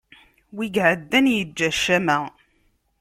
[0.55, 2.17] Wi iɛaddan yeǧǧa ccama.